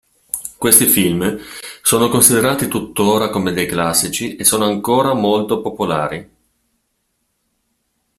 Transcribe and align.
Questi 0.57 0.87
film 0.87 1.37
sono 1.83 2.09
considerati 2.09 2.67
tuttora 2.67 3.29
come 3.29 3.51
dei 3.53 3.67
classici 3.67 4.35
e 4.35 4.43
sono 4.43 4.65
ancora 4.65 5.13
molto 5.13 5.61
popolari. 5.61 6.29